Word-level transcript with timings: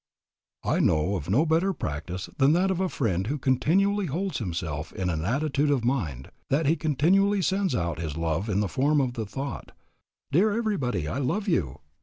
I 0.63 0.79
know 0.79 1.15
of 1.15 1.29
no 1.29 1.45
better 1.45 1.73
practice 1.73 2.27
than 2.39 2.53
that 2.53 2.71
of 2.71 2.79
a 2.79 2.89
friend 2.89 3.27
who 3.27 3.37
continually 3.37 4.07
holds 4.07 4.39
himself 4.39 4.91
in 4.91 5.11
an 5.11 5.23
attitude 5.23 5.69
of 5.69 5.85
mind 5.85 6.31
that 6.49 6.65
he 6.65 6.75
continually 6.75 7.43
sends 7.43 7.75
out 7.75 7.99
his 7.99 8.17
love 8.17 8.49
in 8.49 8.61
the 8.61 8.67
form 8.67 8.99
of 8.99 9.13
the 9.13 9.27
thought, 9.27 9.73
"Dear 10.31 10.53
everybody, 10.53 11.07
I 11.07 11.19
love 11.19 11.47
you." 11.47 11.81